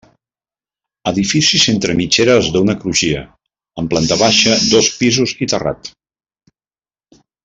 [1.11, 3.21] Edificis entre mitgeres d'una crugia,
[3.83, 5.93] amb planta baixa, dos pisos i terrat.